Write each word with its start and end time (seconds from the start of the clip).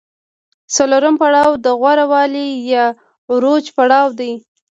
څلورم 0.75 1.15
پړاو 1.21 1.51
د 1.65 1.67
غوره 1.79 2.05
والي 2.11 2.47
یا 2.73 2.85
عروج 3.31 3.65
پړاو 3.75 4.07
دی 4.19 4.31